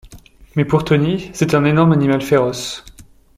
[0.55, 2.83] Mais pour Tony, c'est un énorme animal féroce.